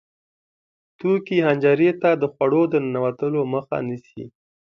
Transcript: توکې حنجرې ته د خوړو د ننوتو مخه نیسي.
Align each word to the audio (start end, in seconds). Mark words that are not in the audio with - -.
توکې 0.99 1.37
حنجرې 1.47 1.91
ته 2.01 2.09
د 2.21 2.23
خوړو 2.33 2.61
د 2.71 2.73
ننوتو 2.85 3.27
مخه 3.53 3.77
نیسي. 3.87 4.23